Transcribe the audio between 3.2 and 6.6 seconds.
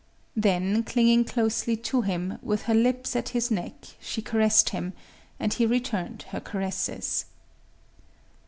his neck, she caressed him; and he returned her